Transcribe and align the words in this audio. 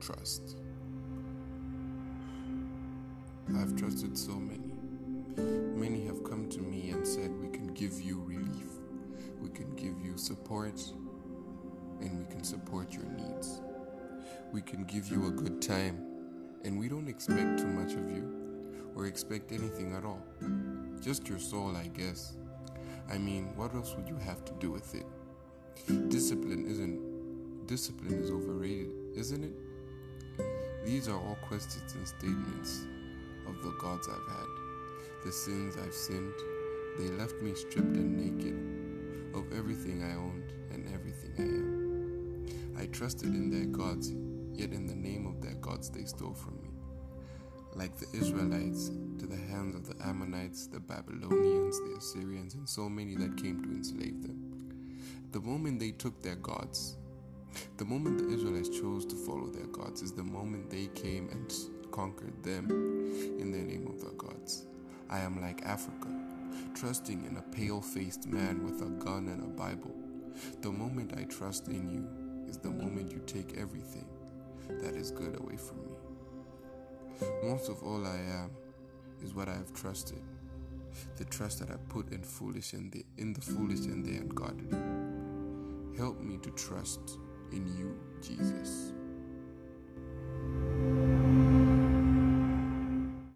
trust. 0.00 0.56
I've 3.56 3.76
trusted 3.76 4.16
so 4.16 4.32
many. 4.32 4.72
Many 5.76 6.06
have 6.06 6.24
come 6.24 6.48
to 6.50 6.60
me 6.60 6.90
and 6.90 7.06
said, 7.06 7.30
We 7.40 7.48
can 7.48 7.74
give 7.74 8.00
you 8.00 8.22
relief, 8.22 8.70
we 9.40 9.50
can 9.50 9.74
give 9.76 10.00
you 10.04 10.16
support, 10.16 10.80
and 12.00 12.18
we 12.18 12.24
can 12.32 12.42
support 12.44 12.92
your 12.92 13.04
needs. 13.04 13.60
We 14.52 14.62
can 14.62 14.84
give 14.84 15.08
you 15.08 15.26
a 15.26 15.30
good 15.30 15.60
time, 15.60 16.04
and 16.64 16.78
we 16.78 16.88
don't 16.88 17.08
expect 17.08 17.58
too 17.58 17.66
much 17.66 17.92
of 17.92 18.10
you 18.10 18.44
or 18.94 19.06
expect 19.06 19.52
anything 19.52 19.94
at 19.94 20.04
all. 20.04 20.22
Just 21.00 21.28
your 21.28 21.38
soul, 21.38 21.76
I 21.76 21.88
guess. 21.88 22.36
I 23.10 23.18
mean, 23.18 23.54
what 23.56 23.74
else 23.74 23.94
would 23.96 24.08
you 24.08 24.16
have 24.16 24.44
to 24.44 24.52
do 24.54 24.70
with 24.70 24.94
it? 24.94 25.06
Discipline 26.08 26.64
isn't 26.66 27.66
discipline 27.66 28.14
is 28.14 28.30
overrated, 28.30 28.90
isn't 29.16 29.44
it? 29.44 29.63
These 30.84 31.08
are 31.08 31.16
all 31.16 31.38
questions 31.40 31.94
and 31.94 32.06
statements 32.06 32.84
of 33.46 33.62
the 33.62 33.70
gods 33.80 34.06
I've 34.06 34.36
had. 34.36 34.46
The 35.24 35.32
sins 35.32 35.76
I've 35.82 35.94
sinned, 35.94 36.34
they 36.98 37.08
left 37.08 37.40
me 37.40 37.54
stripped 37.54 37.96
and 37.96 38.14
naked 38.18 39.34
of 39.34 39.50
everything 39.56 40.02
I 40.02 40.14
owned 40.14 40.52
and 40.72 40.86
everything 40.92 41.32
I 41.38 41.42
am. 41.42 42.82
I 42.82 42.86
trusted 42.86 43.30
in 43.30 43.48
their 43.48 43.64
gods, 43.64 44.12
yet 44.52 44.72
in 44.72 44.86
the 44.86 44.94
name 44.94 45.26
of 45.26 45.40
their 45.40 45.54
gods 45.54 45.88
they 45.88 46.04
stole 46.04 46.34
from 46.34 46.60
me. 46.60 46.68
Like 47.74 47.96
the 47.96 48.06
Israelites, 48.12 48.90
to 49.18 49.26
the 49.26 49.36
hands 49.36 49.74
of 49.74 49.86
the 49.86 50.06
Ammonites, 50.06 50.66
the 50.66 50.80
Babylonians, 50.80 51.80
the 51.80 51.96
Assyrians, 51.96 52.54
and 52.54 52.68
so 52.68 52.90
many 52.90 53.14
that 53.16 53.42
came 53.42 53.62
to 53.62 53.70
enslave 53.70 54.20
them. 54.20 54.38
The 55.32 55.40
moment 55.40 55.80
they 55.80 55.92
took 55.92 56.22
their 56.22 56.36
gods, 56.36 56.98
the 57.78 57.84
moment 57.86 58.18
the 58.18 58.34
Israelites 58.34 58.68
chose 58.68 59.03
gods, 59.94 60.02
is 60.02 60.12
the 60.12 60.24
moment 60.24 60.70
they 60.70 60.86
came 60.94 61.28
and 61.30 61.52
conquered 61.92 62.42
them 62.42 62.68
in 63.38 63.52
the 63.52 63.58
name 63.58 63.86
of 63.86 64.00
their 64.00 64.12
gods. 64.12 64.64
I 65.08 65.20
am 65.20 65.40
like 65.40 65.64
Africa, 65.64 66.08
trusting 66.74 67.24
in 67.24 67.36
a 67.36 67.42
pale 67.56 67.80
faced 67.80 68.26
man 68.26 68.64
with 68.64 68.82
a 68.82 68.90
gun 69.04 69.28
and 69.28 69.42
a 69.42 69.46
Bible. 69.46 69.94
The 70.62 70.70
moment 70.72 71.12
I 71.16 71.24
trust 71.24 71.68
in 71.68 71.88
you 71.88 72.08
is 72.48 72.56
the 72.56 72.70
moment 72.70 73.12
you 73.12 73.22
take 73.26 73.56
everything 73.56 74.06
that 74.68 74.96
is 74.96 75.10
good 75.12 75.38
away 75.40 75.56
from 75.56 75.78
me. 75.82 75.96
Most 77.44 77.68
of 77.68 77.82
all 77.82 78.04
I 78.04 78.16
am 78.16 78.50
is 79.22 79.32
what 79.32 79.48
I 79.48 79.54
have 79.54 79.72
trusted. 79.74 80.22
The 81.16 81.24
trust 81.24 81.60
that 81.60 81.70
I 81.70 81.76
put 81.88 82.12
in 82.12 82.22
foolish 82.22 82.72
and 82.72 82.90
the 82.90 83.04
in 83.18 83.32
the 83.32 83.40
foolish 83.40 83.86
and 83.86 84.04
the 84.04 84.16
ungodly. 84.16 84.76
Help 85.96 86.20
me 86.20 86.38
to 86.38 86.50
trust 86.50 87.18
in 87.52 87.66
you, 87.78 87.96
Jesus. 88.20 88.92